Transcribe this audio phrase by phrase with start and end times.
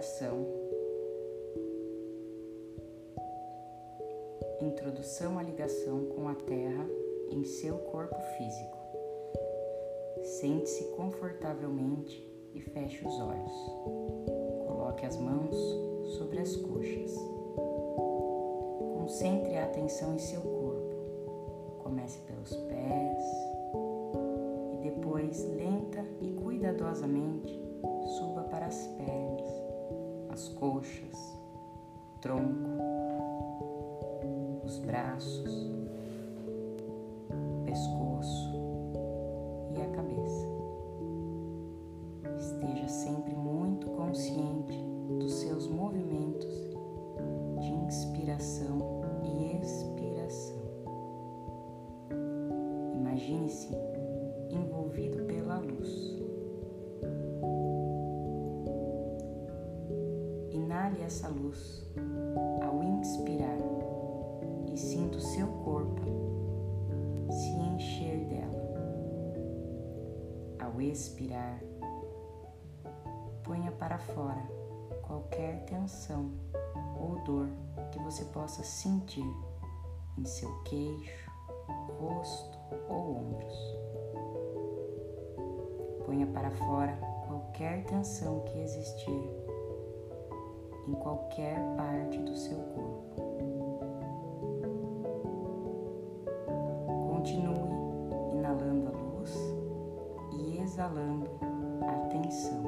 [0.00, 0.46] Concentração.
[4.62, 6.88] Introdução à ligação com a Terra
[7.30, 8.78] em seu corpo físico.
[10.22, 13.52] Sente-se confortavelmente e feche os olhos.
[14.66, 15.54] Coloque as mãos
[16.16, 17.14] sobre as coxas.
[18.96, 21.80] Concentre a atenção em seu corpo.
[21.82, 23.24] Comece pelos pés
[24.72, 27.59] e depois, lenta e cuidadosamente,
[30.40, 31.38] as coxas,
[32.22, 32.70] tronco,
[34.64, 35.52] os braços,
[37.66, 38.50] pescoço
[39.76, 40.46] e a cabeça.
[42.38, 44.82] Esteja sempre muito consciente
[45.18, 46.54] dos seus movimentos
[47.58, 48.78] de inspiração
[49.22, 50.62] e expiração.
[52.94, 53.76] Imagine-se
[54.50, 56.18] envolvido pela luz.
[60.90, 61.88] Inale essa luz
[62.66, 63.58] ao inspirar
[64.72, 66.02] e sinta o seu corpo
[67.30, 68.60] se encher dela.
[70.58, 71.62] Ao expirar,
[73.44, 74.42] ponha para fora
[75.02, 76.32] qualquer tensão
[77.00, 77.48] ou dor
[77.92, 79.26] que você possa sentir
[80.18, 81.30] em seu queixo,
[82.00, 83.76] rosto ou ombros.
[86.04, 86.96] Ponha para fora
[87.28, 89.39] qualquer tensão que existir
[90.88, 93.00] em qualquer parte do seu corpo.
[97.08, 97.70] Continue
[98.32, 99.34] inalando a luz
[100.32, 101.30] e exalando
[101.82, 102.62] a tensão.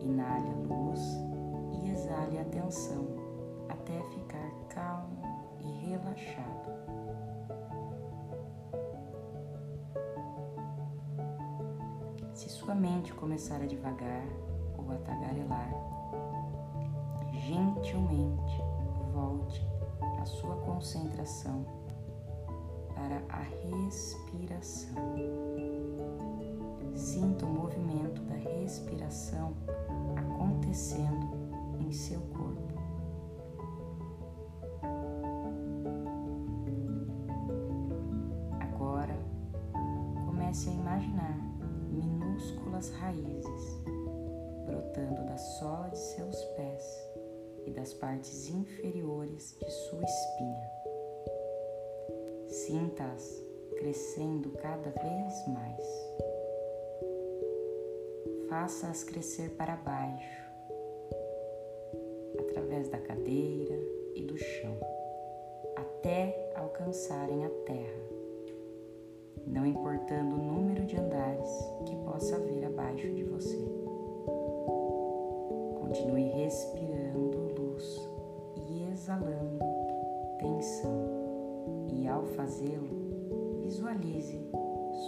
[0.00, 1.00] Inale a luz
[1.72, 3.06] e exale a tensão
[3.68, 5.16] até ficar calmo
[5.60, 6.66] e relaxado.
[12.34, 14.26] Se sua mente começar a devagar,
[14.86, 15.70] ou a tagarelar,
[17.32, 18.60] gentilmente
[19.12, 19.66] volte
[20.20, 21.64] a sua concentração
[22.94, 25.05] para a respiração.
[45.58, 47.08] Sola de seus pés
[47.64, 50.70] e das partes inferiores de sua espinha.
[52.46, 53.42] Sinta-as
[53.76, 56.06] crescendo cada vez mais.
[58.50, 60.42] Faça-as crescer para baixo,
[62.38, 63.78] através da cadeira
[64.14, 64.76] e do chão,
[65.74, 68.02] até alcançarem a terra,
[69.46, 71.50] não importando o número de andares
[71.86, 73.85] que possa haver abaixo de você.
[75.96, 78.06] Continue respirando luz
[78.68, 79.64] e exalando
[80.38, 80.92] tensão.
[81.90, 84.38] E ao fazê-lo, visualize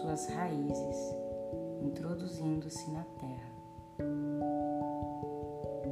[0.00, 1.14] suas raízes
[1.82, 3.52] introduzindo-se na terra,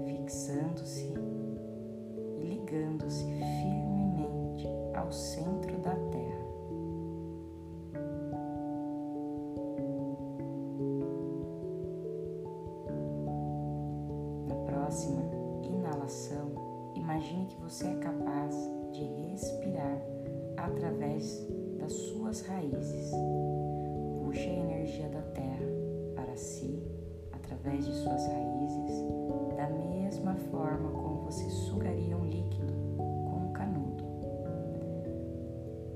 [0.07, 1.13] fixando-se
[2.39, 5.46] e ligando-se firmemente ao centro
[14.87, 15.21] próxima
[15.65, 18.55] inalação, imagine que você é capaz
[18.93, 20.01] de respirar
[20.57, 21.45] através
[21.77, 23.11] das suas raízes.
[24.23, 25.67] Puxe a energia da terra
[26.15, 26.81] para si
[27.33, 29.03] através de suas raízes,
[29.57, 34.05] da mesma forma como você sugaria um líquido com um canudo.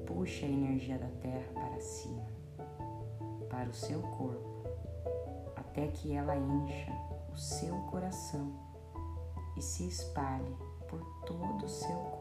[0.05, 2.27] Puxe a energia da terra para cima,
[3.49, 4.69] para o seu corpo,
[5.55, 6.91] até que ela encha
[7.33, 8.69] o seu coração
[9.61, 10.57] e se espalhe
[10.89, 12.20] por todo o seu corpo.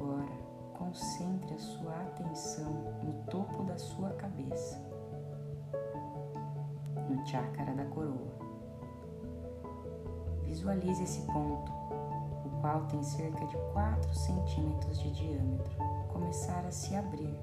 [0.00, 0.32] Agora,
[0.78, 4.80] concentre a sua atenção no topo da sua cabeça,
[7.08, 8.32] no chácara da coroa.
[10.44, 11.70] Visualize esse ponto,
[12.46, 15.70] o qual tem cerca de 4 centímetros de diâmetro,
[16.08, 17.38] começar a se abrir.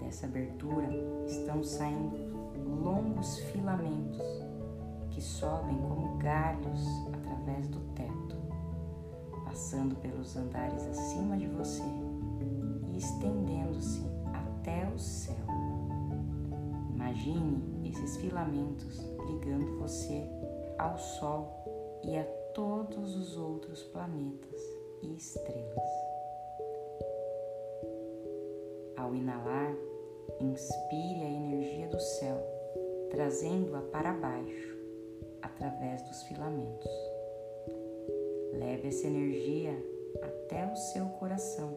[0.00, 0.88] Dessa abertura
[1.26, 2.36] estão saindo
[2.84, 4.22] longos filamentos
[5.10, 8.35] que sobem como galhos através do teto,
[9.56, 11.82] passando pelos andares acima de você
[12.92, 14.02] e estendendo-se
[14.34, 15.34] até o céu.
[16.90, 20.28] Imagine esses filamentos ligando você
[20.78, 21.48] ao Sol
[22.04, 24.60] e a todos os outros planetas
[25.02, 25.90] e estrelas.
[28.98, 29.74] Ao inalar,
[30.38, 32.36] inspire a energia do céu,
[33.10, 34.76] trazendo-a para baixo
[35.40, 37.15] através dos filamentos.
[38.58, 39.76] Leve essa energia
[40.22, 41.76] até o seu coração.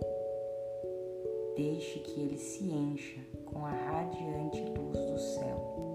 [1.55, 5.88] Deixe que ele se encha com a radiante luz do céu.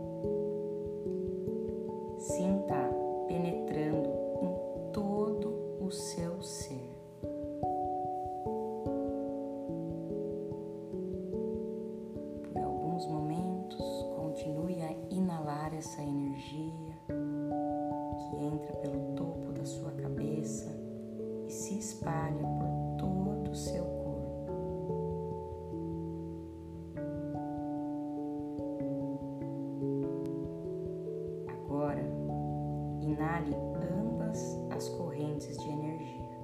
[33.35, 33.57] Inale
[34.01, 36.39] ambas as correntes de energia,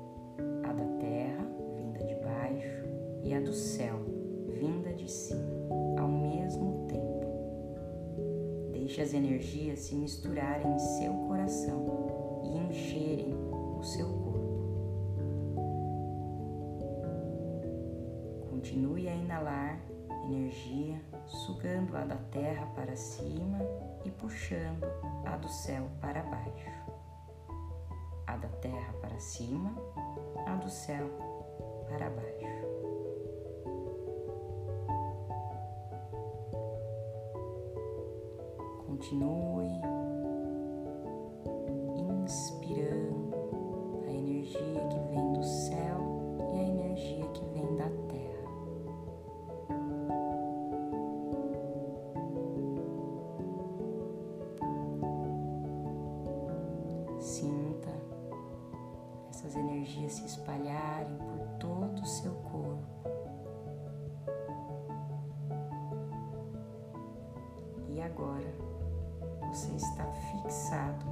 [0.65, 1.47] a da terra,
[1.77, 2.85] vinda de baixo,
[3.23, 4.01] e a do céu,
[4.49, 5.41] vinda de cima,
[5.99, 7.27] ao mesmo tempo.
[8.73, 14.31] Deixe as energias se misturarem em seu coração e encherem o seu corpo.
[18.51, 19.81] Continue a inalar
[20.25, 23.59] energia, sugando a da terra para cima
[24.05, 24.85] e puxando
[25.25, 26.80] a do céu para baixo.
[28.41, 29.75] Da terra para cima,
[30.47, 31.11] a do céu
[31.89, 32.67] para baixo.
[38.87, 40.00] Continue
[60.11, 62.85] se espalharem por todo o seu corpo.
[67.89, 68.53] E agora
[69.49, 71.07] você está fixado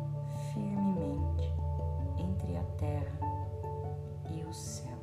[0.53, 1.53] firmemente
[2.19, 3.19] entre a terra
[4.31, 4.99] e o céu.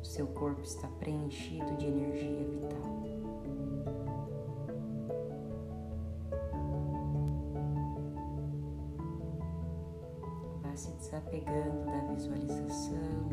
[0.00, 3.11] O seu corpo está preenchido de energia vital.
[10.76, 13.28] Se desapegando da visualização,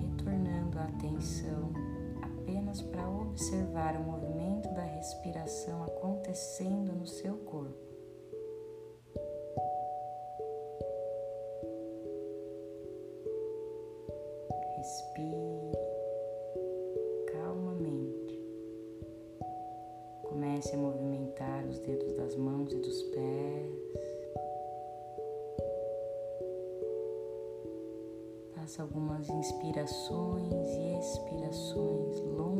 [0.00, 1.72] retornando a atenção
[2.22, 7.92] apenas para observar o movimento da respiração acontecendo no seu corpo.
[14.76, 15.72] Respire
[17.32, 18.40] calmamente.
[20.22, 20.78] Comece a
[21.32, 23.92] movimentar os dedos das mãos e dos pés.
[28.54, 32.51] Faça algumas inspirações e expirações longas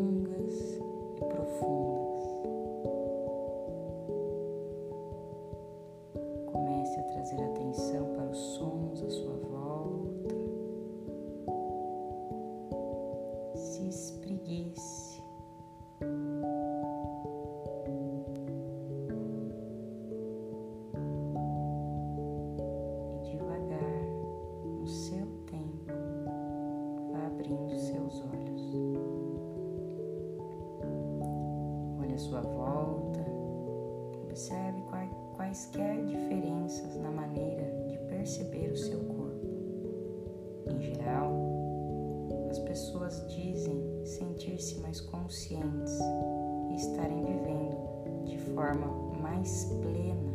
[48.73, 48.87] forma
[49.21, 50.33] mais plena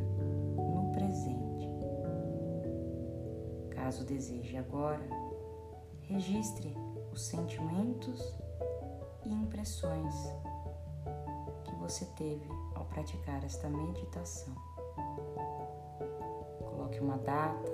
[0.57, 1.67] no presente.
[3.71, 5.01] Caso deseje agora,
[6.01, 6.75] registre
[7.11, 8.35] os sentimentos
[9.25, 10.13] e impressões
[11.79, 14.53] você teve ao praticar esta meditação.
[16.59, 17.71] Coloque uma data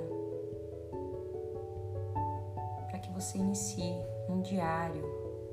[2.89, 3.95] para que você inicie
[4.29, 5.03] um diário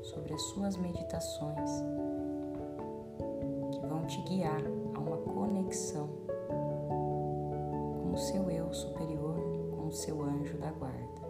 [0.02, 1.70] sobre as suas meditações
[5.00, 6.08] uma conexão
[8.02, 9.36] com o seu eu superior,
[9.76, 11.20] com o seu anjo da guarda.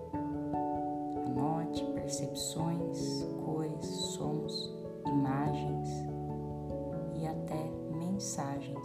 [1.27, 4.75] Anote percepções, cores, sons,
[5.07, 5.89] imagens
[7.15, 8.77] e até mensagem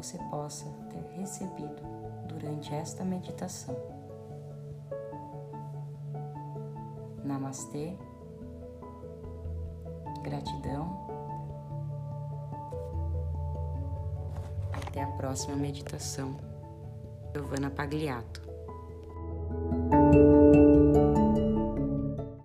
[0.00, 1.82] você possa ter recebido
[2.26, 3.76] durante esta meditação.
[7.22, 7.98] Namastê,
[10.22, 11.09] gratidão.
[14.90, 16.36] Até a próxima meditação.
[17.32, 18.49] Giovanna Pagliato.